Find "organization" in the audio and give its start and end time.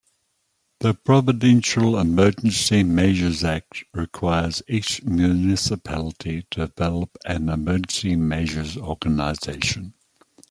8.77-9.93